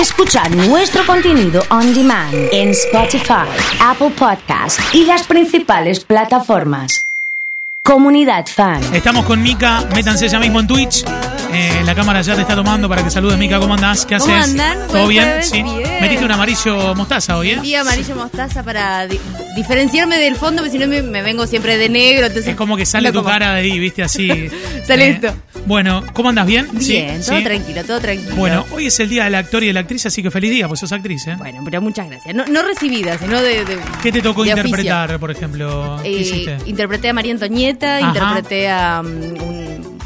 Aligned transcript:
Escucha 0.00 0.46
nuestro 0.50 1.06
contenido 1.06 1.62
on 1.70 1.94
demand 1.94 2.34
en 2.52 2.68
Spotify, 2.70 3.48
Apple 3.80 4.10
Podcast 4.10 4.78
y 4.92 5.06
las 5.06 5.26
principales 5.26 6.04
plataformas. 6.04 7.00
Comunidad 7.82 8.44
Fan. 8.46 8.82
Estamos 8.94 9.24
con 9.24 9.42
Mika, 9.42 9.88
métanse 9.94 10.28
ya 10.28 10.38
mismo 10.38 10.60
en 10.60 10.66
Twitch. 10.66 11.02
Eh, 11.56 11.82
la 11.84 11.94
cámara 11.94 12.20
ya 12.22 12.34
te 12.34 12.42
está 12.42 12.54
tomando 12.54 12.88
para 12.88 13.02
que 13.02 13.10
saludes, 13.10 13.38
Mika. 13.38 13.58
¿Cómo 13.58 13.74
andás? 13.74 14.04
¿Qué 14.04 14.14
haces? 14.16 14.28
¿Cómo 14.28 14.42
andan? 14.42 14.78
¿Todo 14.88 15.06
bien? 15.08 15.24
jueves, 15.24 15.48
Sí. 15.48 15.62
bien. 15.62 16.00
Metiste 16.00 16.24
un 16.24 16.32
amarillo 16.32 16.94
mostaza 16.94 17.36
hoy, 17.36 17.50
¿eh? 17.52 17.76
Amarillo 17.78 18.14
mostaza 18.16 18.62
para 18.62 19.06
di- 19.06 19.18
diferenciarme 19.56 20.18
del 20.18 20.36
fondo, 20.36 20.62
porque 20.62 20.72
si 20.72 20.78
no 20.78 20.86
me, 20.86 21.02
me 21.02 21.22
vengo 21.22 21.46
siempre 21.46 21.76
de 21.78 21.88
negro. 21.88 22.26
Entonces 22.26 22.50
Es 22.50 22.56
como 22.56 22.76
que 22.76 22.84
sale 22.86 23.10
tu 23.12 23.18
como- 23.18 23.30
cara 23.30 23.54
de 23.54 23.60
ahí, 23.60 23.78
¿viste? 23.78 24.02
Así. 24.02 24.28
Eh, 24.76 24.82
Sale 24.86 25.08
esto. 25.10 25.34
Bueno, 25.66 26.04
¿cómo 26.12 26.28
andas? 26.28 26.46
¿Bien? 26.46 26.68
Sí, 26.80 26.92
Bien, 26.92 27.20
todo 27.20 27.38
sí. 27.38 27.42
tranquilo, 27.44 27.82
todo 27.84 27.98
tranquilo. 27.98 28.36
Bueno, 28.36 28.64
hoy 28.72 28.86
es 28.86 29.00
el 29.00 29.08
día 29.08 29.24
del 29.24 29.34
actor 29.34 29.64
y 29.64 29.66
de 29.68 29.72
la 29.72 29.80
actriz, 29.80 30.06
así 30.06 30.22
que 30.22 30.30
feliz 30.30 30.50
día, 30.52 30.68
pues 30.68 30.78
sos 30.78 30.92
actriz, 30.92 31.26
¿eh? 31.26 31.34
Bueno, 31.38 31.62
pero 31.64 31.80
muchas 31.82 32.08
gracias. 32.08 32.32
No, 32.36 32.44
no 32.46 32.62
recibida, 32.62 33.18
sino 33.18 33.40
de. 33.42 33.64
de- 33.64 33.78
¿Qué 34.02 34.12
te 34.12 34.22
tocó 34.22 34.44
interpretar, 34.46 35.18
por 35.18 35.30
ejemplo? 35.32 35.94
oficio. 35.94 36.02
¿Qué 36.04 36.08
Eh, 36.08 36.20
hiciste? 36.20 36.56
interpreté 36.66 37.08
a 37.08 37.12
María 37.14 37.32
Antonieta, 37.32 37.96
Ajá. 37.98 38.08
interpreté 38.08 38.70
a 38.70 39.00
um, 39.04 39.08
un 39.48 39.55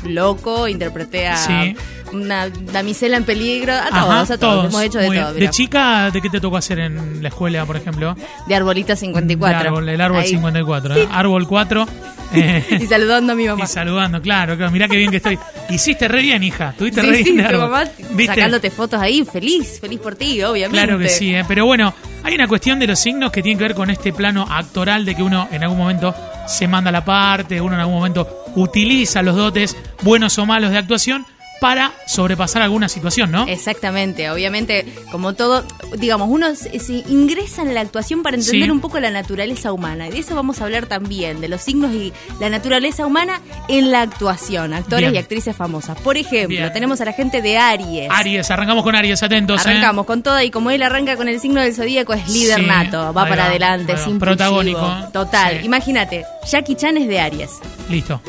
loco, 0.05 0.69
interpreté 0.69 1.29
a 1.29 1.37
Sí. 1.37 1.77
una 2.13 2.49
damisela 2.49 3.17
en 3.17 3.25
peligro, 3.25 3.73
a 3.73 3.87
Ajá, 3.87 4.01
todos, 4.05 4.31
a 4.33 4.39
todos. 4.39 4.65
Hemos 4.67 4.83
hecho 4.83 4.99
de 4.99 5.07
Muy 5.07 5.17
todo. 5.19 5.33
bien. 5.35 5.47
¿De 5.47 5.51
chica, 5.51 6.11
de 6.11 6.21
qué 6.21 6.29
te 6.31 6.41
tocó 6.41 6.57
hacer 6.57 6.79
en 6.81 7.23
la 7.23 7.29
escuela, 7.29 7.65
por 7.67 7.77
ejemplo? 7.77 8.17
De 8.47 8.55
Arbolita 8.55 8.97
54. 8.97 9.61
De 9.63 9.67
árbol, 9.69 9.89
el 9.89 10.01
árbol 10.01 10.21
Ahí. 10.23 10.29
54, 10.29 10.97
¿eh? 10.97 11.09
Árbol 11.11 11.47
4. 11.47 11.87
eh, 12.35 12.65
Y 12.81 12.87
saludando 12.87 13.33
a 13.33 13.37
mi 13.37 13.47
mamá. 13.47 13.65
y 13.65 13.67
saludando, 13.69 14.21
claro, 14.21 14.57
claro. 14.57 14.73
Mirá 14.73 14.89
qué 14.89 14.97
bien 14.97 15.11
que 15.11 15.19
estoy. 15.19 15.39
Hiciste 15.69 16.09
re 16.09 16.23
bien, 16.23 16.43
hija. 16.43 16.75
Tuviste 16.77 17.01
Sí, 17.01 17.07
re 17.07 17.13
bien. 17.23 17.25
sí, 17.27 17.37
tu 17.37 17.47
árbol. 17.47 17.61
mamá 17.71 17.85
¿Viste? 18.11 18.35
sacándote 18.35 18.71
fotos 18.71 19.01
ahí, 19.01 19.25
feliz, 19.25 19.79
feliz 19.81 20.01
por 20.01 20.15
ti, 20.17 20.43
obviamente. 20.43 20.83
Claro 20.85 20.99
que 20.99 21.09
sí, 21.09 21.35
¿eh? 21.35 21.45
pero 21.47 21.67
bueno, 21.67 21.95
hay 22.25 22.35
una 22.35 22.49
cuestión 22.49 22.79
de 22.81 22.87
los 22.89 22.99
signos 22.99 23.31
que 23.31 23.43
tiene 23.43 23.57
que 23.59 23.65
ver 23.65 23.75
con 23.75 23.89
este 23.91 24.13
plano 24.13 24.47
actoral 24.51 25.05
de 25.05 25.15
que 25.15 25.23
uno 25.23 25.49
en 25.53 25.63
algún 25.63 25.79
momento 25.79 26.15
se 26.51 26.67
manda 26.69 26.91
la 26.91 27.05
parte, 27.05 27.61
uno 27.61 27.75
en 27.75 27.81
algún 27.81 27.95
momento 27.95 28.45
utiliza 28.57 29.23
los 29.23 29.37
dotes, 29.37 29.77
buenos 30.03 30.39
o 30.39 30.47
malos 30.47 30.71
de 30.71 30.79
actuación, 30.79 31.25
para 31.61 31.93
sobrepasar 32.07 32.63
alguna 32.63 32.89
situación, 32.89 33.31
¿no? 33.31 33.47
Exactamente, 33.47 34.31
obviamente, 34.31 34.87
como 35.13 35.35
todo, 35.35 35.65
digamos, 35.99 36.29
uno 36.31 36.55
se, 36.55 36.71
ingresa 37.09 37.63
en 37.63 37.75
la 37.75 37.83
actuación 37.83 38.23
para 38.23 38.37
entender 38.37 38.65
Sí. 38.65 38.71
un 38.71 38.81
poco 38.81 38.99
la 39.01 39.11
naturaleza 39.11 39.73
humana. 39.73 40.09
Y 40.09 40.11
de 40.11 40.19
eso 40.19 40.35
vamos 40.35 40.61
a 40.61 40.65
hablar 40.65 40.87
también, 40.87 41.41
de 41.41 41.49
los 41.49 41.61
signos 41.61 41.93
y 41.95 42.13
la 42.41 42.49
naturaleza 42.49 43.05
humana 43.07 43.41
en 43.69 43.91
la 43.91 44.01
actuación, 44.03 44.73
actores 44.73 45.11
Bien. 45.11 45.15
y 45.15 45.19
actrices 45.19 45.55
famosas. 45.55 45.99
Por 46.01 46.17
ejemplo, 46.17 46.49
Bien. 46.57 46.73
tenemos 46.73 47.01
a 47.01 47.05
la 47.05 47.13
gente 47.13 47.43
de 47.43 47.59
Aries. 47.59 48.09
Aries, 48.11 48.51
arrancamos 48.51 48.83
con 48.83 48.95
Aries, 48.97 49.23
atentos. 49.23 49.65
¿eh? 49.67 49.69
Arrancamos 49.71 50.07
con 50.07 50.23
toda 50.23 50.43
y 50.45 50.51
como 50.51 50.71
él 50.71 50.83
arranca 50.83 51.17
con 51.17 51.29
el 51.29 51.39
signo 51.41 51.61
del 51.61 51.75
zodíaco 51.75 52.15
es 52.15 52.29
líder 52.29 52.61
Sí, 52.61 52.67
nato, 52.67 53.13
va 53.13 53.23
ahí 53.25 53.29
para 53.29 53.43
va, 53.45 53.49
adelante, 53.51 53.93
va. 53.95 53.99
sin 54.05 54.19
Protagónico, 54.19 54.91
Total, 55.13 55.59
sí. 55.61 55.67
imagínate, 55.67 56.25
Jackie 56.51 56.75
Chan 56.75 56.97
es 56.97 57.07
de 57.07 57.21
Aries. 57.21 57.51
Listo. 57.91 58.21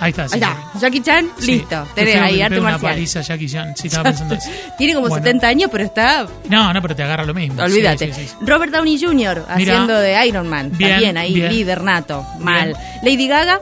Ahí 0.00 0.10
está. 0.10 0.28
sí. 0.28 0.34
Ahí 0.34 0.40
está, 0.40 0.78
Jackie 0.80 1.00
Chan, 1.02 1.26
Sí. 1.38 1.46
listo, 1.52 1.86
tenés 1.94 2.12
feo 2.14 2.22
que 2.22 2.28
ahí 2.28 2.40
arte 2.42 2.48
pegue 2.50 2.60
una 2.60 2.70
marcial. 2.72 2.92
paliza 2.92 3.20
Jackie 3.22 3.48
Chan. 3.48 3.76
Sí, 3.76 3.86
estaba 3.88 4.04
pensando 4.04 4.34
eso. 4.34 4.50
Tiene 4.78 4.94
como 4.94 5.08
Bueno. 5.08 5.24
70 5.24 5.48
años, 5.48 5.68
pero 5.72 5.84
está 5.84 6.26
No, 6.48 6.72
no, 6.72 6.80
pero 6.82 6.94
te 6.96 7.02
agarra 7.02 7.24
lo 7.24 7.34
mismo. 7.34 7.62
Olvídate. 7.62 8.12
Sí, 8.14 8.22
sí, 8.22 8.28
sí. 8.28 8.34
Robert 8.46 8.72
Downey 8.72 8.98
Jr. 9.00 9.44
haciendo 9.48 9.94
de 9.98 10.26
Iron 10.26 10.48
Man. 10.48 10.70
Bien, 10.76 10.90
también 10.92 11.16
ahí, 11.18 11.34
bien. 11.34 11.48
líder 11.52 11.82
nato. 11.82 12.24
Mal. 12.38 12.74
Lady 13.02 13.26
Gaga, 13.28 13.60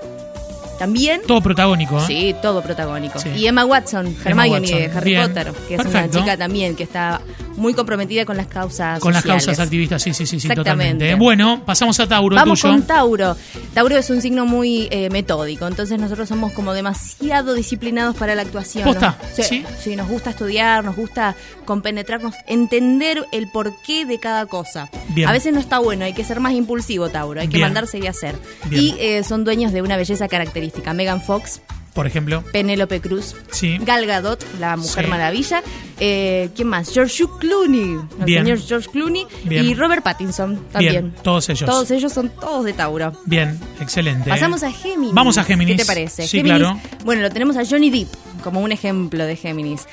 también. 0.76 1.20
Todo 1.26 1.40
protagónico. 1.42 1.98
¿eh? 1.98 2.04
Sí, 2.06 2.34
todo 2.40 2.62
protagónico. 2.62 3.18
Sí. 3.18 3.30
Y 3.30 3.46
Emma 3.46 3.64
Watson, 3.64 4.16
Hermione 4.24 4.50
Watson, 4.50 4.78
de 4.78 4.90
Harry 4.94 5.10
bien. 5.10 5.28
Potter, 5.28 5.52
que 5.68 5.74
es 5.76 5.84
una 5.84 6.10
chica 6.10 6.36
también 6.36 6.76
que 6.76 6.82
está 6.82 7.20
muy 7.56 7.74
comprometida 7.74 8.24
con 8.24 8.36
las 8.36 8.46
causas 8.46 9.00
Con 9.00 9.12
las 9.12 9.24
causas 9.24 9.58
activistas, 9.58 10.02
sí, 10.02 10.12
sí, 10.12 10.26
sí, 10.26 10.38
sí, 10.38 10.48
totalmente. 10.48 11.14
Bueno, 11.14 11.62
pasamos 11.64 11.98
a 12.00 12.06
Tauro, 12.06 12.36
Vamos 12.36 12.60
tuyo. 12.60 12.74
con 12.74 12.82
Tauro. 12.82 13.36
Tauro 13.74 13.96
es 13.96 14.10
un 14.10 14.20
signo 14.20 14.46
muy 14.46 14.88
eh, 14.90 15.08
metódico, 15.10 15.66
entonces 15.66 15.98
nosotros 15.98 16.28
somos 16.28 16.52
como 16.52 16.72
demasiado 16.74 17.54
disciplinados 17.54 18.16
para 18.16 18.34
la 18.34 18.42
actuación. 18.42 18.84
¿Posta? 18.84 19.18
¿no? 19.20 19.28
Sí, 19.34 19.42
¿Sí? 19.42 19.64
sí, 19.82 19.96
nos 19.96 20.08
gusta 20.08 20.30
estudiar, 20.30 20.84
nos 20.84 20.96
gusta 20.96 21.34
compenetrarnos, 21.64 22.34
entender 22.46 23.24
el 23.32 23.48
porqué 23.50 24.04
de 24.04 24.18
cada 24.18 24.46
cosa. 24.46 24.90
Bien. 25.08 25.28
A 25.28 25.32
veces 25.32 25.52
no 25.52 25.60
está 25.60 25.78
bueno, 25.78 26.04
hay 26.04 26.12
que 26.12 26.24
ser 26.24 26.40
más 26.40 26.52
impulsivo, 26.52 27.08
Tauro, 27.08 27.40
hay 27.40 27.48
que 27.48 27.56
Bien. 27.56 27.68
mandarse 27.68 27.98
y 27.98 28.06
hacer. 28.06 28.36
Bien. 28.66 28.82
Y 28.82 28.94
eh, 28.98 29.24
son 29.24 29.44
dueños 29.44 29.72
de 29.72 29.82
una 29.82 29.96
belleza 29.96 30.28
característica. 30.28 30.65
Megan 30.94 31.20
Fox, 31.22 31.60
Por 31.94 32.06
ejemplo. 32.06 32.44
Penélope 32.52 33.00
Cruz, 33.00 33.34
Sí. 33.50 33.78
Gal 33.80 34.04
Gadot, 34.06 34.44
la 34.60 34.76
Mujer 34.76 35.04
Sí. 35.04 35.10
Maravilla. 35.10 35.62
Eh, 35.98 36.50
¿Quién 36.54 36.68
más? 36.68 36.92
George 36.92 37.24
Clooney, 37.40 37.96
el 38.18 38.24
Bien. 38.26 38.44
señor 38.44 38.58
George 38.60 38.88
Clooney. 38.90 39.26
Bien. 39.44 39.64
Y 39.64 39.74
Robert 39.74 40.02
Pattinson 40.02 40.60
también. 40.72 40.92
Bien, 41.10 41.14
todos 41.22 41.48
ellos. 41.48 41.64
Todos 41.68 41.90
ellos 41.90 42.12
son 42.12 42.28
todos 42.28 42.64
de 42.66 42.74
Tauro. 42.74 43.12
Bien, 43.24 43.58
excelente. 43.80 44.28
Pasamos 44.28 44.62
a 44.62 44.70
Géminis. 44.70 45.14
Vamos 45.14 45.38
a 45.38 45.44
Géminis. 45.44 45.76
¿Qué 45.76 45.82
te 45.82 45.86
parece? 45.86 46.26
Sí, 46.28 46.36
Géminis, 46.38 46.58
claro. 46.58 46.80
Bueno, 47.04 47.22
lo 47.22 47.30
tenemos 47.30 47.56
a 47.56 47.64
Johnny 47.64 47.88
Depp 47.90 48.08
como 48.44 48.60
un 48.60 48.72
ejemplo 48.72 49.24
de 49.24 49.34
Géminis. 49.36 49.86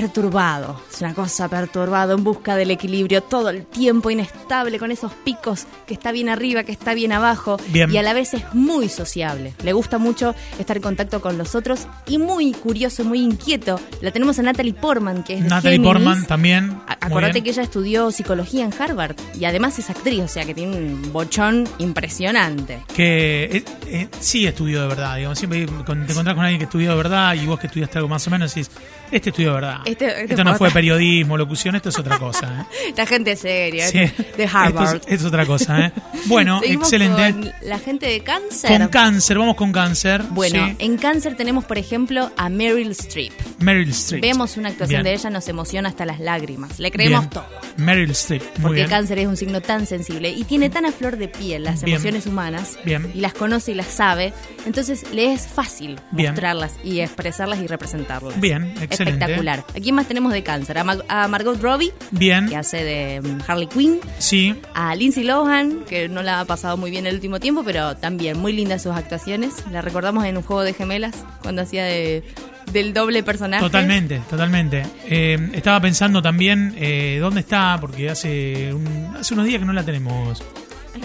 Perturbado, 0.00 0.80
es 0.92 1.00
una 1.00 1.14
cosa 1.14 1.48
perturbado, 1.48 2.14
en 2.14 2.24
busca 2.24 2.54
del 2.56 2.70
equilibrio, 2.70 3.22
todo 3.22 3.50
el 3.50 3.64
tiempo 3.66 4.10
inestable, 4.10 4.78
con 4.78 4.90
esos 4.92 5.12
picos 5.24 5.66
que 5.86 5.94
está 5.94 6.12
bien 6.12 6.28
arriba, 6.28 6.64
que 6.64 6.72
está 6.72 6.94
bien 6.94 7.12
abajo, 7.12 7.56
Bien. 7.68 7.90
y 7.90 7.96
a 7.98 8.02
la 8.02 8.12
vez 8.12 8.34
es 8.34 8.42
muy 8.54 8.88
sociable. 8.88 9.54
Le 9.62 9.72
gusta 9.72 9.98
mucho 9.98 10.34
estar 10.58 10.76
en 10.76 10.82
contacto 10.82 11.20
con 11.20 11.38
los 11.38 11.54
otros 11.54 11.86
y 12.06 12.18
muy 12.18 12.52
curioso, 12.52 13.04
muy 13.04 13.20
inquieto. 13.20 13.80
La 14.00 14.10
tenemos 14.10 14.38
a 14.38 14.42
Natalie 14.42 14.74
Portman, 14.74 15.22
que 15.22 15.34
es 15.34 15.42
de 15.42 15.48
Natalie. 15.48 15.80
Portman 15.80 16.26
también. 16.26 16.64
A- 16.86 16.96
Muy 17.06 17.12
Acordate 17.12 17.32
bien. 17.34 17.44
que 17.44 17.50
ella 17.50 17.62
estudió 17.62 18.10
psicología 18.10 18.64
en 18.64 18.72
Harvard 18.78 19.14
y 19.38 19.44
además 19.44 19.78
es 19.78 19.88
actriz, 19.90 20.20
o 20.22 20.28
sea 20.28 20.44
que 20.44 20.54
tiene 20.54 20.76
un 20.76 21.12
bochón 21.12 21.68
impresionante. 21.78 22.80
Que 22.94 23.44
eh, 23.44 23.64
eh, 23.86 24.08
sí 24.20 24.46
estudió 24.46 24.82
de 24.82 24.88
verdad, 24.88 25.16
digamos. 25.16 25.38
Siempre 25.38 25.66
te 25.66 25.72
encontrás 25.72 26.34
con 26.34 26.40
alguien 26.44 26.58
que 26.58 26.64
estudió 26.64 26.90
de 26.90 26.96
verdad 26.96 27.34
y 27.34 27.46
vos 27.46 27.58
que 27.58 27.66
estudiaste 27.68 27.98
algo 27.98 28.08
más 28.08 28.26
o 28.26 28.30
menos 28.30 28.54
decís, 28.54 28.70
este 29.10 29.30
estudió 29.30 29.48
de 29.50 29.54
verdad. 29.54 29.78
Este- 29.84 30.06
este 30.22 30.24
esto 30.34 30.44
no 30.44 30.54
fue 30.56 30.70
periodismo, 30.70 31.36
locución, 31.36 31.76
esto 31.76 31.88
es 31.90 31.98
otra 31.98 32.18
cosa. 32.18 32.66
¿eh? 32.72 32.76
Esta 32.88 33.06
gente 33.06 33.36
seria, 33.36 33.86
Sí. 33.88 34.00
de 34.36 34.48
Harvard. 34.52 34.96
Esto 34.96 35.08
es, 35.08 35.20
es 35.20 35.24
otra 35.26 35.46
cosa, 35.46 35.86
¿eh? 35.86 35.92
Bueno, 36.26 36.60
Seguimos 36.62 36.92
excelente. 36.92 37.32
con 37.32 37.52
la 37.68 37.78
gente 37.78 38.06
de 38.06 38.20
cáncer. 38.20 38.78
Con 38.78 38.88
cáncer, 38.88 39.38
vamos 39.38 39.56
con 39.56 39.72
cáncer. 39.72 40.22
bueno, 40.30 40.66
Sí. 40.68 40.76
en 40.78 40.96
cáncer 40.98 41.36
tenemos, 41.36 41.64
por 41.64 41.78
ejemplo, 41.78 42.30
a 42.36 42.48
Meryl 42.48 42.90
Streep. 42.92 43.32
Meryl 43.58 43.88
Streep. 43.90 44.22
Vemos 44.22 44.56
una 44.56 44.68
actuación 44.68 45.02
Bien. 45.02 45.04
de 45.04 45.14
ella, 45.20 45.30
nos 45.30 45.48
emociona 45.48 45.88
hasta 45.88 46.04
las 46.04 46.20
lágrimas. 46.20 46.78
Le 46.78 46.90
creemos 46.90 47.20
Bien. 47.20 47.30
todo. 47.30 47.46
Meryl 47.78 48.10
Streep, 48.10 48.42
muy 48.58 48.62
Porque 48.62 48.74
bien. 48.80 48.88
cáncer 48.90 49.18
es 49.18 49.26
un 49.26 49.36
signo 49.36 49.60
tan 49.62 49.86
sensible 49.86 50.30
y 50.30 50.44
tiene 50.44 50.68
tan 50.70 50.84
a 50.86 50.92
flor 50.92 51.16
de 51.16 51.28
piel 51.28 51.64
las 51.64 51.82
emociones 51.82 52.26
humanas 52.26 52.78
Bien. 52.84 53.10
y 53.14 53.20
las 53.20 53.32
conoce 53.34 53.72
y 53.72 53.74
las 53.74 53.86
sabe, 53.86 54.32
entonces 54.66 55.04
le 55.12 55.32
es 55.32 55.46
fácil 55.46 55.98
mostrarlas 56.12 56.74
y 56.84 57.00
expresarlas 57.00 57.60
y 57.60 57.66
representarlas. 57.66 58.40
Bien, 58.40 58.74
excelente. 58.80 59.20
Espectacular. 59.20 59.64
¿A 59.74 59.80
quién 59.80 59.94
más 59.94 60.06
tenemos 60.06 60.32
de 60.32 60.42
cáncer? 60.42 60.78
A, 60.78 60.84
Ma- 60.84 60.98
a 61.08 61.28
Margot 61.28 61.60
Robbie, 61.60 61.92
Bien, 62.10 62.48
que 62.48 62.56
hace 62.56 62.84
de 62.84 63.20
mm, 63.22 63.38
Harley 63.46 63.66
Quinn. 63.68 64.00
sí. 64.18 64.54
A 64.74 64.94
Lindsay 64.94 65.24
Lohan, 65.24 65.84
que 65.88 66.08
no 66.08 66.22
la 66.22 66.40
ha 66.40 66.44
pasado 66.44 66.76
muy 66.76 66.90
bien 66.90 67.06
el 67.06 67.14
último 67.14 67.40
tiempo, 67.40 67.62
pero 67.64 67.96
también 67.96 68.38
muy 68.38 68.52
lindas 68.52 68.82
sus 68.82 68.92
actuaciones. 68.94 69.54
La 69.72 69.80
recordamos 69.80 70.24
en 70.24 70.36
un 70.36 70.42
juego 70.42 70.62
de 70.62 70.72
gemelas, 70.74 71.14
cuando 71.42 71.62
hacía 71.62 71.84
de, 71.84 72.22
del 72.72 72.92
doble 72.92 73.22
personaje. 73.22 73.62
Totalmente, 73.62 74.20
totalmente. 74.28 74.82
Eh, 75.06 75.50
estaba 75.54 75.80
pensando 75.80 76.20
también 76.22 76.74
eh, 76.76 77.18
dónde 77.20 77.40
está, 77.40 77.78
porque 77.80 78.10
hace, 78.10 78.72
un- 78.74 79.14
hace 79.18 79.34
unos 79.34 79.46
días 79.46 79.60
que 79.60 79.66
no 79.66 79.72
la 79.72 79.84
tenemos, 79.84 80.42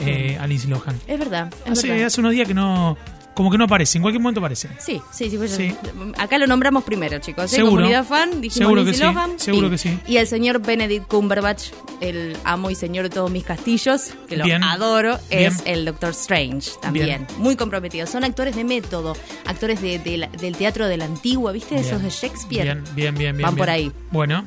eh, 0.05 0.37
a 0.39 0.47
Lindsay 0.47 0.69
Lohan. 0.69 0.95
Es 1.07 1.19
verdad, 1.19 1.53
es 1.65 1.71
Hace, 1.73 1.89
verdad. 1.89 2.05
hace 2.07 2.19
unos 2.21 2.31
días 2.33 2.47
que 2.47 2.53
no, 2.53 2.97
como 3.33 3.49
que 3.49 3.57
no 3.57 3.63
aparece, 3.65 3.97
en 3.97 4.01
cualquier 4.01 4.21
momento 4.21 4.39
aparece. 4.39 4.67
Sí, 4.79 5.01
sí, 5.11 5.29
sí, 5.29 5.37
pues, 5.37 5.51
Sí. 5.51 5.73
Acá 6.17 6.37
lo 6.37 6.47
nombramos 6.47 6.83
primero, 6.83 7.19
chicos. 7.19 7.45
¿eh? 7.53 7.55
Seguro. 7.57 7.75
Comunidad 7.77 8.03
fan, 8.05 8.41
dijimos 8.41 8.55
Seguro 8.57 8.85
que 8.85 8.93
sí, 8.93 9.01
Lohan. 9.03 9.39
seguro 9.39 9.69
que 9.69 9.77
sí. 9.77 9.97
Y 10.07 10.17
el 10.17 10.27
señor 10.27 10.61
Benedict 10.61 11.07
Cumberbatch, 11.07 11.69
el 12.01 12.35
amo 12.43 12.69
y 12.69 12.75
señor 12.75 13.03
de 13.03 13.09
todos 13.09 13.31
mis 13.31 13.43
castillos, 13.43 14.11
que 14.27 14.37
lo 14.37 14.43
Bien. 14.43 14.63
adoro, 14.63 15.17
Bien. 15.29 15.43
es 15.51 15.61
el 15.65 15.85
Doctor 15.85 16.09
Strange 16.11 16.71
también. 16.81 17.05
Bien. 17.05 17.27
Muy 17.37 17.55
comprometido. 17.55 18.05
Son 18.07 18.23
actores 18.23 18.55
de 18.55 18.63
método, 18.63 19.15
actores 19.45 19.81
de- 19.81 19.99
de 19.99 20.17
la- 20.17 20.27
del 20.27 20.55
teatro 20.57 20.87
de 20.87 20.97
la 20.97 21.05
antigua, 21.05 21.51
¿viste? 21.51 21.75
Esos 21.75 22.01
de 22.01 22.09
Shakespeare. 22.09 22.63
Bien, 22.63 22.83
bien, 22.95 23.15
bien, 23.15 23.37
bien. 23.37 23.45
Van 23.47 23.55
por 23.55 23.69
ahí. 23.69 23.91
Bueno, 24.11 24.45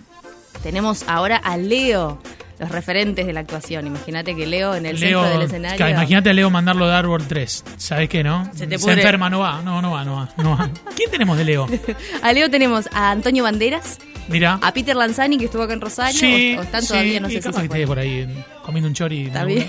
Tenemos 0.63 1.05
ahora 1.09 1.37
a 1.37 1.57
Leo, 1.59 2.19
los 2.65 2.73
referentes 2.73 3.27
de 3.27 3.33
la 3.33 3.41
actuación. 3.41 3.87
Imagínate 3.87 4.35
que 4.35 4.47
Leo 4.47 4.75
en 4.75 4.87
el 4.87 4.99
Leo, 4.99 5.21
centro 5.23 5.39
del 5.39 5.47
escenario. 5.47 5.77
claro, 5.77 5.93
imagínate 5.93 6.31
a 6.31 6.33
Leo 6.33 6.51
mandarlo 6.51 6.87
de 6.89 6.95
Árbol 6.95 7.27
3. 7.27 7.65
¿Sabes 7.77 8.09
qué, 8.09 8.25
no? 8.25 8.51
Se 8.55 8.67
te 8.67 8.75
enferma, 8.77 9.31
no 9.31 9.41
va, 9.41 9.63
no, 9.63 9.81
no 9.83 9.91
va, 9.93 10.05
no 10.05 10.15
va, 10.17 10.29
no 10.37 10.51
va. 10.57 10.71
¿Quién 10.97 11.11
tenemos 11.11 11.37
de 11.39 11.45
Leo? 11.45 11.67
A 12.23 12.33
Leo 12.33 12.51
tenemos 12.51 12.89
a 12.93 13.11
Antonio 13.11 13.45
Banderas, 13.45 13.99
Mira. 14.29 14.59
a 14.63 14.73
Peter 14.73 14.97
Lanzani, 14.97 15.37
que 15.39 15.45
estuvo 15.47 15.63
acá 15.63 15.75
en 15.75 15.81
Rosario, 15.81 16.19
Sí, 16.19 16.55
o, 16.57 16.61
o 16.61 16.63
están 16.63 16.83
sí, 16.83 16.89
todavía, 16.89 17.21
no 17.21 17.29
sé 17.29 17.43
si 17.43 17.53
se 17.53 17.69
fue. 17.69 17.87
por 17.87 17.99
ahí 17.99 18.27
comiendo 18.65 18.89
un 18.89 18.95
chori. 18.95 19.27
Está 19.27 19.45
bien. 19.45 19.67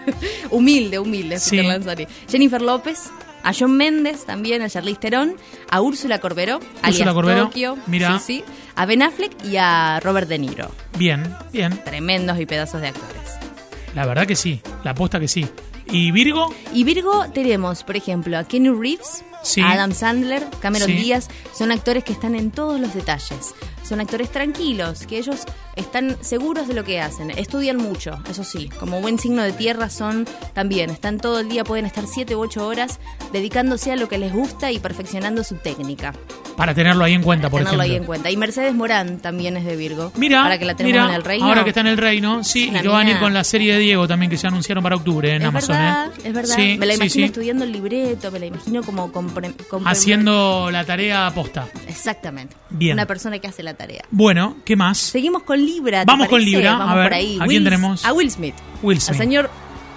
humilde, 0.50 0.98
humilde, 0.98 1.38
Sí. 1.38 1.50
Peter 1.50 1.66
Lanzani. 1.66 2.06
Jennifer 2.28 2.60
López, 2.62 3.10
a 3.44 3.52
John 3.58 3.76
Méndez 3.76 4.24
también, 4.24 4.62
a 4.62 4.68
Charlize 4.68 4.98
Theron, 5.00 5.36
a 5.70 5.80
Úrsula 5.80 6.18
Corberó, 6.20 6.60
Corberó, 7.14 7.44
Tokio, 7.46 7.76
mira. 7.86 8.18
sí, 8.18 8.38
sí, 8.38 8.44
a 8.76 8.86
Ben 8.86 9.02
Affleck 9.02 9.32
y 9.44 9.56
a 9.56 10.00
Robert 10.00 10.28
De 10.28 10.38
Niro. 10.38 10.70
Bien, 11.02 11.34
bien. 11.52 11.76
Tremendos 11.82 12.38
y 12.38 12.46
pedazos 12.46 12.80
de 12.80 12.86
actores. 12.86 13.36
La 13.96 14.06
verdad 14.06 14.24
que 14.24 14.36
sí. 14.36 14.60
La 14.84 14.92
aposta 14.92 15.18
que 15.18 15.26
sí. 15.26 15.44
¿Y 15.90 16.12
Virgo? 16.12 16.54
Y 16.72 16.84
Virgo 16.84 17.26
tenemos, 17.34 17.82
por 17.82 17.96
ejemplo, 17.96 18.38
a 18.38 18.44
Kenny 18.44 18.68
Reeves, 18.70 19.24
Sí. 19.42 19.60
a 19.62 19.72
Adam 19.72 19.90
Sandler, 19.90 20.46
Cameron 20.60 20.86
Sí. 20.86 20.94
Díaz. 20.94 21.28
Son 21.52 21.72
actores 21.72 22.04
que 22.04 22.12
están 22.12 22.36
en 22.36 22.52
todos 22.52 22.78
los 22.78 22.94
detalles. 22.94 23.52
Son 23.82 23.98
actores 24.00 24.30
tranquilos, 24.30 25.04
que 25.08 25.18
ellos 25.18 25.40
están 25.76 26.16
seguros 26.20 26.68
de 26.68 26.74
lo 26.74 26.84
que 26.84 27.00
hacen. 27.00 27.30
Estudian 27.30 27.76
mucho, 27.76 28.18
eso 28.30 28.44
sí. 28.44 28.68
Como 28.78 29.00
buen 29.00 29.18
signo 29.18 29.42
de 29.42 29.52
tierra 29.52 29.90
son 29.90 30.26
también. 30.54 30.90
Están 30.90 31.18
todo 31.18 31.40
el 31.40 31.48
día, 31.48 31.64
pueden 31.64 31.86
estar 31.86 32.06
7 32.06 32.36
u 32.36 32.40
8 32.40 32.66
horas 32.66 33.00
dedicándose 33.32 33.92
a 33.92 33.96
lo 33.96 34.08
que 34.08 34.18
les 34.18 34.32
gusta 34.32 34.70
y 34.70 34.78
perfeccionando 34.78 35.44
su 35.44 35.56
técnica. 35.56 36.12
Para 36.56 36.74
tenerlo 36.74 37.04
ahí 37.04 37.14
en 37.14 37.22
cuenta, 37.22 37.48
por 37.48 37.60
tenerlo 37.60 37.82
ejemplo. 37.82 37.92
ahí 37.94 37.96
en 37.98 38.04
cuenta. 38.04 38.30
Y 38.30 38.36
Mercedes 38.36 38.74
Morán 38.74 39.18
también 39.18 39.56
es 39.56 39.64
de 39.64 39.74
Virgo. 39.76 40.12
Mira, 40.16 40.42
Para 40.42 40.58
que 40.58 40.64
la 40.66 40.74
tenemos 40.76 40.92
mira, 41.00 41.08
en 41.08 41.14
el 41.16 41.24
reino. 41.24 41.46
ahora 41.46 41.64
que 41.64 41.70
está 41.70 41.80
en 41.80 41.86
el 41.86 41.96
reino, 41.96 42.44
sí, 42.44 42.70
y 42.72 42.78
que 42.78 42.88
van 42.88 43.06
a 43.06 43.10
ir 43.12 43.18
con 43.18 43.32
la 43.32 43.42
serie 43.44 43.72
de 43.72 43.78
Diego 43.78 44.06
también 44.06 44.28
que 44.30 44.36
se 44.36 44.46
anunciaron 44.46 44.82
para 44.82 44.96
octubre 44.96 45.34
en 45.34 45.42
es 45.42 45.48
Amazon. 45.48 45.76
verdad, 45.76 46.06
¿eh? 46.08 46.20
es 46.24 46.32
verdad. 46.34 46.54
Sí, 46.56 46.76
me 46.78 46.86
la 46.86 46.94
imagino 46.94 47.12
sí. 47.14 47.22
estudiando 47.24 47.64
el 47.64 47.72
libreto, 47.72 48.30
me 48.30 48.38
la 48.38 48.46
imagino 48.46 48.82
como 48.82 49.10
Haciendo 49.86 50.70
la 50.70 50.84
tarea 50.84 51.26
aposta. 51.26 51.68
Exactamente. 51.88 52.54
Bien. 52.70 52.94
Una 52.94 53.06
persona 53.06 53.38
que 53.38 53.48
hace 53.48 53.62
la 53.62 53.74
tarea. 53.74 54.04
Bueno, 54.10 54.56
¿qué 54.64 54.76
más? 54.76 54.98
Seguimos 54.98 55.42
con 55.42 55.61
Libra. 55.64 56.00
¿te 56.00 56.06
Vamos 56.06 56.28
con? 56.28 56.44
Libra, 56.44 56.72
Vamos 56.76 56.88
a 56.90 56.94
ver, 56.96 57.04
por 57.06 57.14
ahí. 57.14 57.36
¿a 57.40 57.46
quién 57.46 57.62
Will- 57.62 57.64
tenemos? 57.64 58.04
A 58.04 58.12
Will 58.12 58.30
Smith. 58.30 58.54
Will 58.82 59.00
Smith. 59.00 59.10
Al 59.10 59.16
señor. 59.26 59.50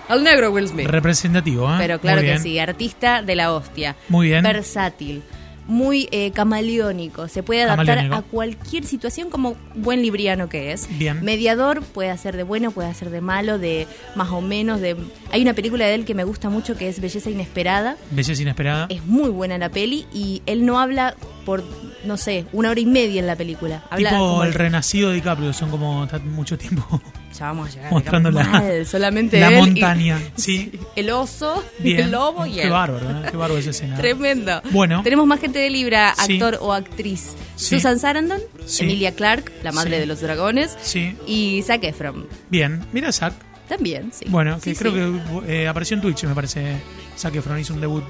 Al 0.07 0.23
negro 0.23 0.51
Will 0.51 0.67
Smith. 0.67 0.87
Representativo, 0.87 1.67
¿eh? 1.71 1.75
Pero 1.79 1.99
claro 1.99 2.21
que 2.21 2.37
sí, 2.39 2.59
artista 2.59 3.21
de 3.23 3.35
la 3.35 3.51
hostia. 3.53 3.95
Muy 4.09 4.27
bien. 4.27 4.43
Versátil. 4.43 5.23
Muy 5.67 6.07
eh, 6.11 6.29
camaleónico. 6.31 7.27
Se 7.27 7.41
puede 7.41 7.63
adaptar 7.63 7.87
Camaleónico. 7.97 8.15
a 8.17 8.21
cualquier 8.21 8.83
situación 8.85 9.31
como 9.31 9.55
buen 9.73 10.03
libriano 10.03 10.47
que 10.47 10.71
es. 10.71 10.87
Bien. 10.99 11.23
Mediador, 11.23 11.81
puede 11.81 12.11
hacer 12.11 12.37
de 12.37 12.43
bueno, 12.43 12.69
puede 12.69 12.87
hacer 12.87 13.09
de 13.09 13.19
malo, 13.19 13.57
de 13.57 13.87
más 14.15 14.29
o 14.29 14.41
menos. 14.41 14.79
de 14.79 14.95
Hay 15.31 15.41
una 15.41 15.53
película 15.55 15.87
de 15.87 15.95
él 15.95 16.05
que 16.05 16.13
me 16.13 16.23
gusta 16.23 16.49
mucho 16.51 16.77
que 16.77 16.87
es 16.87 16.99
Belleza 17.01 17.31
Inesperada. 17.31 17.97
Belleza 18.11 18.39
inesperada. 18.43 18.85
Es 18.89 19.03
muy 19.07 19.31
buena 19.31 19.57
la 19.57 19.69
peli 19.69 20.05
y 20.13 20.43
él 20.45 20.67
no 20.67 20.79
habla 20.79 21.15
por, 21.45 21.63
no 22.05 22.17
sé, 22.17 22.45
una 22.53 22.69
hora 22.69 22.79
y 22.79 22.85
media 22.85 23.19
en 23.19 23.27
la 23.27 23.35
película. 23.35 23.83
Habla 23.89 24.09
tipo 24.11 24.43
el 24.43 24.53
renacido 24.53 25.09
de 25.09 25.15
DiCaprio, 25.15 25.53
son 25.53 25.69
como 25.69 26.03
está 26.05 26.19
mucho 26.19 26.57
tiempo 26.57 27.01
Ya 27.37 27.47
vamos 27.47 27.67
a 27.69 27.71
llegar. 27.73 27.91
mostrando 27.91 28.31
la, 28.31 28.85
solamente 28.85 29.39
la 29.39 29.47
él 29.49 29.53
y- 29.53 29.57
montaña. 29.57 30.21
Sí, 30.37 30.71
El 30.95 31.09
oso, 31.09 31.63
bien. 31.79 31.99
el 31.99 32.11
lobo 32.11 32.45
y 32.45 32.53
Qué 32.53 32.63
él. 32.63 32.69
bárbaro, 32.69 33.09
¿eh? 33.09 33.27
qué 33.29 33.35
bárbaro 33.35 33.57
esa 33.59 33.71
escena. 33.71 33.97
Tremendo. 33.97 34.61
Bueno. 34.71 35.01
Tenemos 35.03 35.27
más 35.27 35.39
gente 35.41 35.59
de 35.59 35.69
Libra, 35.69 36.13
Sí. 36.25 36.33
actor 36.33 36.57
o 36.61 36.71
actriz. 36.71 37.35
Sí. 37.57 37.75
Susan 37.75 37.99
Sarandon, 37.99 38.39
Sí. 38.65 38.83
Emilia 38.85 39.13
Clarke, 39.15 39.51
la 39.63 39.71
madre 39.73 39.99
de 39.99 40.05
los 40.05 40.21
dragones, 40.21 40.77
Sí, 40.81 41.15
y 41.27 41.61
Zac 41.63 41.83
Efron. 41.83 42.25
bien. 42.49 42.85
Mira 42.93 43.11
Zack. 43.11 43.33
También, 43.67 44.11
sí. 44.13 44.25
Bueno, 44.29 44.59
que 44.61 44.75
creo 44.75 44.93
que 44.93 45.51
eh, 45.63 45.67
apareció 45.67 45.95
en 45.95 46.01
Twitch, 46.01 46.23
me 46.25 46.35
parece. 46.35 46.77
Zac 47.17 47.33
Efron 47.35 47.59
hizo 47.59 47.73
un 47.73 47.81
debut. 47.81 48.03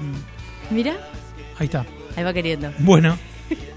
Mira, 0.70 0.94
Ahí 1.58 1.64
está. 1.66 1.84
ahí 2.16 2.22
va 2.22 2.32
queriendo. 2.32 2.70
Bueno. 2.78 3.16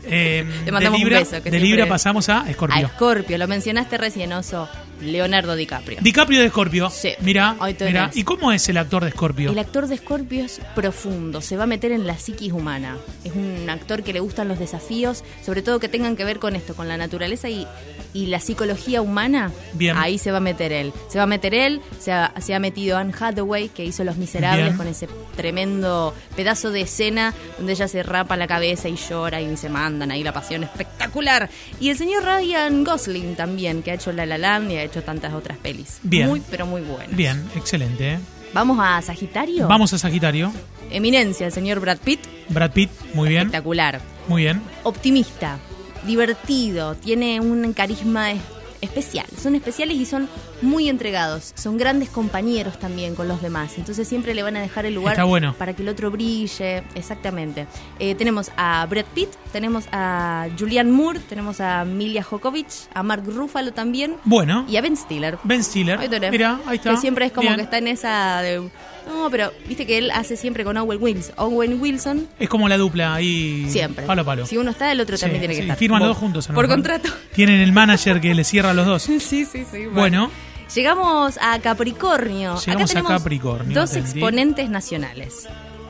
Eh, 0.09 0.45
Le 0.65 0.71
mandamos 0.71 1.00
de 1.00 1.03
un 1.03 1.09
Libra, 1.09 1.19
beso, 1.19 1.44
que 1.44 1.51
de 1.51 1.59
Libra 1.59 1.88
pasamos 1.88 2.29
a 2.29 2.41
A 2.41 2.53
Scorpio. 2.53 2.88
Scorpio, 2.89 3.38
lo 3.38 3.47
mencionaste 3.47 3.97
recién, 3.97 4.33
oso. 4.33 4.67
Leonardo 5.01 5.56
DiCaprio. 5.56 6.00
DiCaprio 6.01 6.41
de 6.41 6.50
Scorpio. 6.50 6.89
Sí. 6.89 7.13
Mira, 7.21 7.56
mira. 7.79 8.11
¿Y 8.13 8.23
cómo 8.23 8.51
es 8.51 8.67
el 8.67 8.75
actor 8.75 9.06
de 9.06 9.11
Scorpio? 9.11 9.50
El 9.51 9.59
actor 9.59 9.88
de 9.88 9.95
Scorpio 9.95 10.44
es 10.44 10.59
profundo, 10.75 11.39
se 11.39 11.56
va 11.56 11.63
a 11.63 11.67
meter 11.67 11.94
en 11.94 12.06
la 12.06 12.17
psiquis 12.17 12.51
humana. 12.51 12.97
Es 13.23 13.33
un 13.33 13.69
actor 13.69 14.03
que 14.03 14.11
le 14.11 14.19
gustan 14.19 14.50
los 14.50 14.59
desafíos, 14.59 15.23
sobre 15.45 15.61
todo 15.61 15.79
que 15.79 15.88
tengan 15.88 16.17
que 16.17 16.25
ver 16.25 16.39
con 16.39 16.53
esto, 16.53 16.75
con 16.75 16.89
la 16.89 16.97
naturaleza 16.97 17.47
y, 17.47 17.65
y 18.13 18.25
la 18.25 18.41
psicología 18.41 19.01
humana. 19.01 19.51
Bien. 19.71 19.95
Ahí 19.97 20.17
se 20.17 20.31
va 20.31 20.38
a 20.39 20.41
meter 20.41 20.73
él. 20.73 20.91
Se 21.07 21.17
va 21.17 21.23
a 21.23 21.27
meter 21.27 21.53
él, 21.53 21.79
se 21.97 22.11
ha, 22.11 22.33
se 22.41 22.53
ha 22.53 22.59
metido 22.59 22.97
Anne 22.97 23.13
Hathaway, 23.17 23.69
que 23.69 23.85
hizo 23.85 24.03
Los 24.03 24.17
Miserables, 24.17 24.65
Bien. 24.65 24.77
con 24.77 24.88
ese 24.88 25.07
tremendo 25.38 26.13
pedazo 26.35 26.71
de 26.71 26.81
escena 26.81 27.33
donde 27.57 27.71
ella 27.71 27.88
se 27.88 28.03
rapa 28.03 28.35
la 28.35 28.47
cabeza 28.47 28.89
y 28.89 28.97
llora 28.97 29.39
y 29.39 29.56
se 29.56 29.69
mandan 30.00 30.12
ahí 30.12 30.24
la 30.24 30.31
pasión 30.31 30.63
espectacular. 30.63 31.50
Y 31.81 31.90
el 31.90 31.98
señor 31.98 32.24
Ryan 32.24 32.84
Gosling 32.86 33.36
también, 33.36 33.84
que 33.84 33.92
ha 33.92 33.94
hecho 33.96 34.12
La 34.13 34.25
La 34.25 34.38
Land 34.38 34.72
y 34.72 34.75
ha 34.78 34.84
hecho 34.84 35.04
tantas 35.04 35.34
otras 35.34 35.57
pelis. 35.57 36.00
Bien. 36.04 36.28
Muy, 36.28 36.42
pero 36.50 36.66
muy 36.66 36.81
buenas. 36.81 37.16
Bien, 37.16 37.44
excelente. 37.56 38.18
Vamos 38.54 38.80
a 38.81 39.01
Sagitario. 39.01 39.68
Vamos 39.68 39.92
a 39.94 39.98
Sagitario. 39.98 40.51
Eminencia, 40.90 41.46
el 41.46 41.51
señor 41.51 41.80
Brad 41.81 41.98
Pitt, 42.00 42.22
Brad 42.48 42.72
Pitt, 42.72 42.90
muy 43.13 43.28
bien. 43.30 43.42
espectacular. 43.42 44.00
Muy 44.28 44.44
bien. 44.44 44.62
Optimista, 44.84 45.60
divertido, 46.07 46.95
tiene 46.95 47.40
un 47.42 47.74
carisma 47.74 48.31
es- 48.31 48.42
especial. 48.81 49.26
Son 49.42 49.56
especiales 49.56 49.98
y 49.98 50.06
son 50.06 50.28
muy 50.62 50.90
entregados. 50.90 51.52
Son 51.56 51.78
grandes 51.78 52.10
compañeros 52.10 52.80
también 52.80 53.16
con 53.16 53.28
los 53.28 53.42
demás. 53.42 53.78
Entonces 53.78 54.08
siempre 54.08 54.34
le 54.34 54.44
van 54.44 54.58
a 54.58 54.62
dejar 54.62 54.86
el 54.86 54.94
lugar 54.96 55.22
bueno. 55.26 55.54
para 55.58 55.74
que 55.74 55.81
el 55.84 55.90
otro 55.90 56.12
brille. 56.12 56.84
Exactamente. 56.96 57.68
Eh, 58.00 58.16
tenemos 58.16 58.52
a 58.58 58.86
Brad 58.90 59.06
Pitt, 59.14 59.30
tenemos 59.52 59.86
a 59.92 60.48
Julianne 60.58 60.92
Moore, 60.92 61.20
tenemos 61.28 61.60
a 61.62 61.86
Milia 61.86 62.24
Jokovic, 62.24 62.68
a 62.94 63.04
Mark 63.04 63.24
Ruffalo 63.26 63.72
también 63.74 64.16
Bueno. 64.24 64.66
y 64.68 64.78
a 64.78 64.81
Ben 64.81 64.96
Stiller. 64.98 65.38
Ben 65.44 65.64
Stiller. 65.64 66.00
Ahí. 66.00 66.10
Mira, 66.31 66.60
ahí 66.66 66.78
está. 66.78 66.92
Que 66.92 66.98
siempre 66.98 67.26
es 67.26 67.31
como 67.31 67.48
Bien. 67.48 67.56
que 67.58 67.64
está 67.64 67.78
en 67.78 67.88
esa 67.88 68.42
de... 68.42 68.70
No, 69.09 69.29
pero 69.29 69.51
viste 69.67 69.85
que 69.85 69.97
él 69.97 70.11
hace 70.11 70.38
siempre 70.38 70.63
con 70.63 70.77
Owen 70.77 71.01
Wilson. 71.01 71.33
Owen 71.38 71.81
Wilson 71.81 72.27
Es 72.39 72.47
como 72.47 72.69
la 72.69 72.77
dupla 72.77 73.15
ahí. 73.15 73.65
siempre. 73.69 74.06
Palo 74.06 74.21
a 74.21 74.25
palo. 74.25 74.45
Si 74.45 74.56
uno 74.57 74.71
está, 74.71 74.91
el 74.91 75.01
otro 75.01 75.17
Sí, 75.17 75.21
también 75.21 75.41
tiene 75.41 75.56
que 75.56 75.61
estar. 75.61 75.75
Firman 75.77 76.00
los 76.00 76.09
dos 76.09 76.17
juntos. 76.17 76.50
a 76.50 76.53
Por 76.53 76.67
contrato. 76.67 77.09
Tienen 77.33 77.59
el 77.61 77.71
manager 77.73 78.21
que 78.21 78.33
le 78.35 78.44
cierra 78.44 78.69
a 78.71 78.73
los 78.73 78.85
dos. 78.85 79.03
sí, 79.19 79.19
sí, 79.19 79.45
sí. 79.45 79.65
Bueno, 79.91 80.29
Llegamos 80.75 81.39
a 81.41 81.59
Capricornio. 81.59 82.56
Llegamos 82.59 82.67
Acá 82.67 82.83
a 82.83 82.85
tenemos 82.88 83.11
Capricornio, 83.11 83.79
Dos 83.81 83.95
exponentes 83.95 84.69
nacionales. 84.69 85.47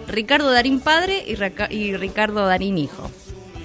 Ricardo 0.07 0.49
Darín 0.51 0.79
padre 0.79 1.25
y, 1.69 1.95
Ricardo 1.97 2.45
Darín 2.45 2.77
hijo. 2.77 3.11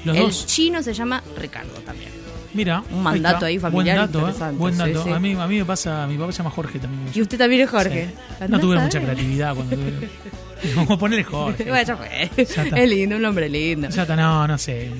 los 0.04 0.16
el 0.16 0.22
dos. 0.24 0.46
chino 0.46 0.82
se 0.82 0.92
llama 0.92 1.22
Ricardo 1.38 1.72
también. 1.86 2.10
Mira. 2.54 2.82
Un 2.90 3.02
mandato 3.02 3.44
ahí 3.46 3.58
familiar 3.58 4.08
Buen 4.08 4.12
dato, 4.12 4.46
¿eh? 4.46 4.52
Buen 4.52 4.78
dato. 4.78 5.04
sí. 5.04 5.10
A, 5.10 5.18
mí, 5.18 5.32
a 5.38 5.46
mí 5.46 5.58
me 5.58 5.64
pasa, 5.64 6.06
mi 6.06 6.16
papá 6.16 6.32
se 6.32 6.38
llama 6.38 6.50
Jorge 6.50 6.78
también. 6.78 7.02
Y 7.12 7.20
usted 7.20 7.36
también 7.36 7.62
es 7.62 7.70
Jorge. 7.70 8.08
Sí. 8.38 8.44
No 8.48 8.60
tuve 8.60 8.78
mucha 8.78 9.00
creatividad 9.00 9.54
cuando 9.54 9.76
tuve. 9.76 10.08
Vamos 10.76 10.90
a 10.92 10.96
ponerle 10.96 11.24
Jorge. 11.24 11.64
Bueno, 11.64 11.82
ya 11.86 11.96
fue. 11.96 12.30
Ya 12.36 12.62
está. 12.62 12.80
Es 12.80 12.88
lindo, 12.88 13.16
un 13.16 13.22
nombre 13.22 13.48
lindo. 13.48 13.88
Ya 13.90 14.02
está, 14.02 14.16
no, 14.16 14.46
no 14.48 14.56
sé. 14.56 14.90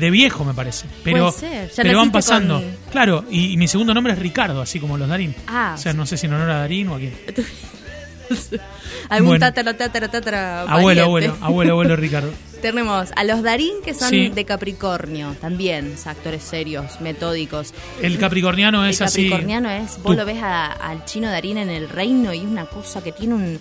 De 0.00 0.10
viejo 0.10 0.44
me 0.44 0.52
parece. 0.52 0.86
Pero, 1.04 1.30
Puede 1.32 1.38
ser. 1.38 1.70
Ya 1.70 1.82
pero 1.84 1.98
van 1.98 2.10
pasando. 2.10 2.54
con- 2.60 2.64
Claro, 2.90 3.24
y, 3.30 3.52
y 3.52 3.56
mi 3.56 3.68
segundo 3.68 3.94
nombre 3.94 4.12
es 4.14 4.18
Ricardo, 4.18 4.60
así 4.60 4.80
como 4.80 4.96
los 4.98 5.08
Darín. 5.08 5.34
Ah, 5.46 5.72
O 5.74 5.78
sea, 5.78 5.92
no 5.92 6.06
sé 6.06 6.16
si 6.16 6.26
en 6.26 6.32
honor 6.34 6.50
a 6.50 6.58
Darín 6.58 6.88
o 6.88 6.96
a 6.96 6.98
quién. 6.98 7.14
Algún 9.10 9.28
Bueno. 9.28 9.46
tatara, 9.46 9.76
tatara, 9.76 10.08
tatara. 10.08 10.62
Abuelo, 10.62 11.04
abuelo, 11.04 11.36
abuelo, 11.40 11.72
abuelo 11.72 11.96
Ricardo. 12.04 12.32
Tenemos 12.64 13.10
a 13.14 13.24
los 13.24 13.42
Darín, 13.42 13.74
que 13.84 13.92
son 13.92 14.08
Sí. 14.08 14.30
de 14.30 14.46
Capricornio, 14.46 15.36
también, 15.38 15.94
actores 16.06 16.42
serios, 16.42 16.98
metódicos. 17.02 17.74
El 18.00 18.16
capricorniano 18.16 18.86
es 18.86 19.02
el 19.02 19.06
así. 19.06 19.28
capricorniano 19.28 19.68
es, 19.68 19.98
vos 20.02 20.12
Tú. 20.12 20.14
lo 20.14 20.24
ves 20.24 20.42
a- 20.42 20.72
al 20.72 21.04
chino 21.04 21.28
Darín 21.30 21.58
en 21.58 21.68
el 21.68 21.90
reino 21.90 22.32
y 22.32 22.38
es 22.38 22.44
una 22.46 22.64
cosa 22.64 23.04
que 23.04 23.12
tiene 23.12 23.34
un 23.34 23.60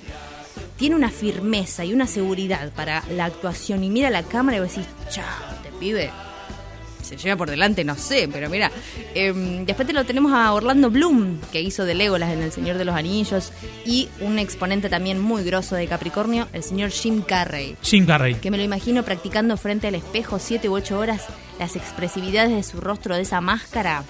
tiene 0.77 0.95
una 0.95 1.09
firmeza 1.09 1.83
y 1.83 1.93
una 1.93 2.07
seguridad 2.07 2.71
para 2.71 3.03
la 3.11 3.25
actuación 3.25 3.83
y 3.83 3.89
mira 3.89 4.09
la 4.09 4.23
cámara 4.23 4.55
y 4.57 4.59
vos 4.61 4.69
decís, 4.69 4.87
chao, 5.09 5.25
te 5.63 5.69
pibe. 5.79 6.09
Se 7.03 7.17
lleva 7.17 7.35
por 7.35 7.49
delante, 7.49 7.83
no 7.83 7.95
sé, 7.95 8.29
pero 8.31 8.49
mira. 8.49 8.71
Em, 9.13 9.65
después 9.65 9.87
te 9.87 9.93
lo 9.93 10.05
tenemos 10.05 10.31
a 10.33 10.53
Orlando 10.53 10.89
Bloom, 10.89 11.39
que 11.51 11.61
hizo 11.61 11.85
de 11.85 11.95
Legolas 11.95 12.31
en 12.31 12.41
El 12.41 12.51
Señor 12.51 12.77
de 12.77 12.85
los 12.85 12.95
Anillos, 12.95 13.51
y 13.85 14.09
un 14.19 14.39
exponente 14.39 14.89
también 14.89 15.19
muy 15.19 15.43
grosso 15.43 15.75
de 15.75 15.87
Capricornio, 15.87 16.47
el 16.53 16.63
señor 16.63 16.89
Jim 16.91 17.21
Carrey 17.21 17.75
Jim 17.81 18.05
Carrey. 18.05 18.35
que 18.35 18.51
me 18.51 18.57
lo 18.57 18.63
imagino 18.63 19.03
practicando 19.03 19.57
frente 19.57 19.87
al 19.87 19.95
espejo 19.95 20.39
siete 20.39 20.69
u 20.69 20.73
ocho 20.75 20.97
horas 20.99 21.23
las 21.59 21.75
expresividades 21.75 22.51
de 22.55 22.63
su 22.63 22.79
rostro 22.81 23.15
de 23.15 23.21
esa 23.21 23.41
máscara. 23.41 24.03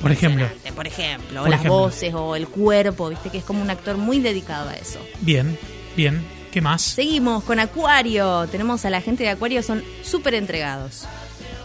Por 0.00 0.12
ejemplo. 0.12 0.48
Por 0.74 0.86
ejemplo, 0.86 1.40
o 1.40 1.42
Por 1.42 1.50
las 1.50 1.60
ejemplo. 1.60 1.78
voces 1.80 2.14
o 2.14 2.34
el 2.36 2.48
cuerpo, 2.48 3.10
viste 3.10 3.28
que 3.30 3.38
es 3.38 3.44
como 3.44 3.60
un 3.62 3.70
actor 3.70 3.96
muy 3.98 4.20
dedicado 4.20 4.70
a 4.70 4.74
eso. 4.74 4.98
Bien, 5.20 5.58
bien. 5.96 6.24
¿Qué 6.50 6.60
más? 6.60 6.82
Seguimos 6.82 7.44
con 7.44 7.60
Acuario. 7.60 8.46
Tenemos 8.50 8.84
a 8.84 8.90
la 8.90 9.00
gente 9.00 9.22
de 9.24 9.28
Acuario, 9.30 9.62
son 9.62 9.84
súper 10.02 10.34
entregados, 10.34 11.06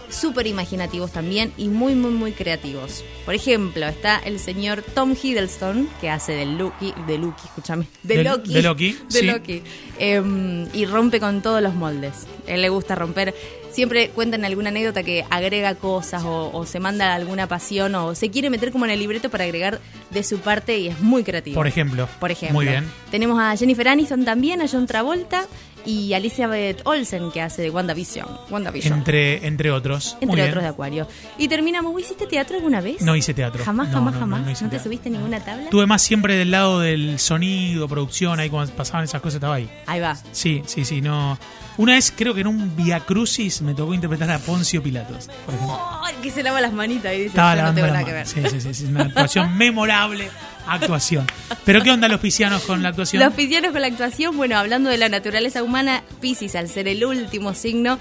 súper 0.09 0.47
imaginativos 0.47 1.11
también 1.11 1.51
y 1.57 1.67
muy, 1.67 1.95
muy, 1.95 2.11
muy 2.11 2.31
creativos. 2.31 3.03
Por 3.25 3.33
ejemplo, 3.35 3.85
está 3.87 4.17
el 4.19 4.39
señor 4.39 4.83
Tom 4.93 5.15
Hiddleston, 5.21 5.89
que 6.01 6.09
hace 6.09 6.33
de 6.33 6.45
Loki, 6.45 6.93
de 7.07 7.17
Loki, 7.17 7.41
escúchame, 7.45 7.87
de, 8.03 8.17
De- 8.17 8.23
Loki. 8.23 8.53
de 8.53 8.61
Loki, 8.61 8.91
de 9.09 9.19
sí. 9.19 9.25
Loki. 9.25 9.61
Em, 9.99 10.67
y 10.73 10.85
rompe 10.85 11.19
con 11.19 11.41
todos 11.41 11.61
los 11.61 11.73
moldes. 11.73 12.27
A 12.47 12.51
él 12.51 12.61
le 12.61 12.69
gusta 12.69 12.95
romper. 12.95 13.33
Siempre 13.71 14.09
cuentan 14.09 14.45
alguna 14.45 14.69
anécdota 14.69 15.03
que 15.03 15.25
agrega 15.29 15.75
cosas 15.75 16.23
o, 16.23 16.49
o 16.53 16.65
se 16.65 16.79
manda 16.79 17.13
alguna 17.13 17.47
pasión 17.47 17.93
o 17.95 18.15
se 18.15 18.31
quiere 18.31 18.49
meter 18.49 18.71
como 18.71 18.85
en 18.85 18.91
el 18.91 18.99
libreto 18.99 19.29
para 19.29 19.43
agregar 19.43 19.81
de 20.11 20.23
su 20.23 20.39
parte 20.39 20.77
y 20.79 20.87
es 20.87 21.01
muy 21.01 21.23
creativo. 21.23 21.55
Por 21.55 21.67
ejemplo. 21.67 22.07
Por 22.21 22.31
ejemplo. 22.31 22.53
Muy 22.55 22.65
bien. 22.67 22.85
Tenemos 23.11 23.37
a 23.37 23.53
Jennifer 23.57 23.89
Aniston 23.89 24.23
también, 24.23 24.61
a 24.61 24.67
John 24.71 24.87
Travolta 24.87 25.45
y 25.85 26.13
Elizabeth 26.13 26.81
Olsen, 26.85 27.31
que 27.31 27.41
hace 27.41 27.61
de 27.61 27.69
WandaVision. 27.69 28.27
WandaVision. 28.49 28.97
Entre, 28.99 29.45
entre 29.45 29.71
otros. 29.71 30.13
Muy 30.21 30.23
Entre 30.23 30.35
bien. 30.41 30.49
otros 30.49 30.63
de 30.63 30.69
Acuario. 30.69 31.07
Y 31.37 31.47
terminamos. 31.47 31.91
¿Vos 31.93 32.01
hiciste 32.01 32.25
teatro 32.27 32.57
alguna 32.57 32.81
vez? 32.81 33.01
No 33.01 33.15
hice 33.15 33.33
teatro. 33.33 33.63
Jamás, 33.63 33.87
No, 33.89 33.93
jamás, 33.95 34.13
no, 34.15 34.19
jamás. 34.21 34.39
no 34.41 34.45
¿No, 34.47 34.53
te 34.53 34.59
teatro. 34.61 34.79
subiste 34.83 35.09
ninguna 35.09 35.39
tabla? 35.39 35.63
Estuve 35.65 35.85
más 35.85 36.01
siempre 36.01 36.35
del 36.35 36.51
lado 36.51 36.79
del 36.79 37.19
sonido, 37.19 37.87
producción, 37.87 38.39
ahí 38.39 38.49
cuando 38.49 38.73
pasaban 38.73 39.03
esas 39.03 39.21
cosas 39.21 39.35
estaba 39.35 39.55
ahí. 39.55 39.69
Ahí 39.85 39.99
va. 39.99 40.15
Sí, 40.31 40.61
sí, 40.65 40.85
sí, 40.85 41.01
no. 41.01 41.37
Una 41.77 41.93
vez 41.93 42.13
creo 42.15 42.33
que 42.33 42.41
en 42.41 42.47
un 42.47 42.75
Via 42.75 43.01
Crucis 43.01 43.61
me 43.61 43.73
tocó 43.73 43.93
interpretar 43.93 44.31
a 44.31 44.39
Poncio 44.39 44.81
Pilatos, 44.81 45.27
por 45.45 45.53
ejemplo. 45.53 45.77
Oh, 45.77 46.21
que 46.23 46.31
se 46.31 46.41
lava 46.41 46.61
las 46.61 46.71
manitas 46.71 47.11
y 47.13 47.17
dice, 47.17 47.27
Estaba 47.27 47.55
yo 47.55 47.63
no 47.63 47.73
tengo 47.73 47.87
nada 47.87 48.03
que 48.05 48.13
ver. 48.13 48.25
Sí, 48.25 48.41
sí, 48.49 48.61
sí, 48.61 48.73
sí, 48.73 48.85
una 48.85 49.03
actuación 49.03 49.57
memorable, 49.57 50.29
actuación. 50.67 51.25
Pero 51.63 51.81
¿qué 51.81 51.91
onda 51.91 52.07
los 52.07 52.19
piscianos 52.19 52.63
con 52.63 52.81
la 52.83 52.89
actuación? 52.89 53.23
Los 53.23 53.33
piscianos 53.33 53.71
con 53.71 53.81
la 53.81 53.87
actuación, 53.87 54.35
bueno, 54.37 54.57
hablando 54.57 54.89
de 54.89 54.97
la 54.97 55.09
naturaleza 55.09 55.63
humana, 55.63 56.03
Piscis, 56.21 56.55
al 56.55 56.67
ser 56.69 56.87
el 56.87 57.03
último 57.05 57.53
signo, 57.53 57.97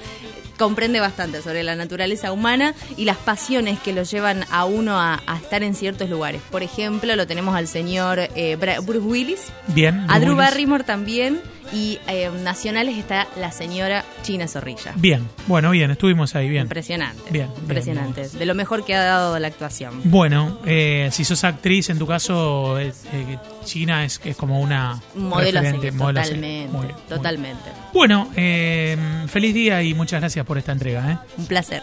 comprende 0.59 1.00
bastante 1.00 1.42
sobre 1.42 1.62
la 1.64 1.75
naturaleza 1.75 2.30
humana 2.30 2.75
y 2.97 3.04
las 3.06 3.16
pasiones 3.16 3.80
que 3.80 3.92
lo 3.92 4.04
llevan 4.04 4.44
a 4.50 4.64
uno 4.64 5.00
a, 5.00 5.21
a 5.26 5.37
estar 5.37 5.62
en 5.62 5.75
ciertos 5.75 6.09
lugares. 6.09 6.40
Por 6.50 6.62
ejemplo, 6.62 7.16
lo 7.16 7.26
tenemos 7.26 7.56
al 7.56 7.66
señor 7.66 8.21
eh, 8.21 8.56
Bruce 8.56 9.00
Willis, 9.00 9.40
Bien. 9.68 10.06
a 10.09 10.18
Drew 10.21 10.35
Willis. 10.35 10.37
Barrymore 10.38 10.85
también, 10.85 11.40
y 11.73 11.99
eh, 12.09 12.30
nacionales 12.42 12.97
está 12.97 13.26
la 13.37 13.52
señora 13.52 14.04
China 14.23 14.47
Zorrilla. 14.49 14.92
Bien, 14.97 15.28
bueno, 15.47 15.71
bien, 15.71 15.90
estuvimos 15.90 16.35
ahí, 16.35 16.49
bien. 16.49 16.62
Impresionante. 16.62 17.23
Bien, 17.30 17.47
bien, 17.49 17.61
Impresionante. 17.61 18.28
De 18.28 18.47
lo 18.47 18.54
mejor 18.54 18.85
que 18.85 18.94
ha 18.94 19.02
dado 19.02 19.38
la 19.38 19.49
actuación. 19.49 20.00
Bueno, 20.04 20.61
eh, 20.64 21.09
si 21.12 21.25
sos 21.25 21.44
actriz, 21.44 21.90
en 21.90 21.99
tu 21.99 22.06
caso, 22.06 22.78
eh, 22.78 22.92
eh, 23.12 23.38
China 23.64 24.04
es, 24.04 24.21
es 24.25 24.37
como 24.37 24.61
una 24.61 25.00
Un 25.14 25.28
modelo 25.28 25.61
referente, 25.61 25.87
seguir, 25.88 26.00
modelo 26.00 26.21
totalmente. 26.21 26.68
Muy 26.73 26.85
muy 26.85 26.94
totalmente. 27.09 27.71
Bueno, 27.92 28.30
eh, 28.37 28.97
feliz 29.28 29.54
día 29.54 29.83
y 29.83 29.94
muchas 29.94 30.21
gracias 30.21 30.44
por 30.44 30.59
esta 30.59 30.73
entrega. 30.73 31.25
Un 31.37 31.47
placer. 31.47 31.83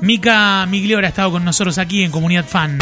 Mica 0.00 0.66
Migliora 0.66 1.06
ha 1.06 1.10
estado 1.10 1.30
con 1.30 1.44
nosotros 1.44 1.78
aquí 1.78 2.02
en 2.02 2.10
Comunidad 2.10 2.44
Fan. 2.44 2.78